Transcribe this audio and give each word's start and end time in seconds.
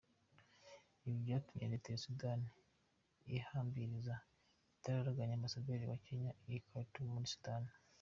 Ibi 1.05 1.17
byatumye 1.25 1.65
Leta 1.73 1.87
ya 1.91 2.01
Sudani 2.05 2.47
ihambiriza 3.37 4.15
igitaraganya 4.69 5.33
Ambasaderi 5.35 5.83
wa 5.91 5.97
Kenya 6.05 6.31
i 6.57 6.59
Khartoum 6.67 7.09
muri 7.15 7.29
Sudani. 7.35 7.69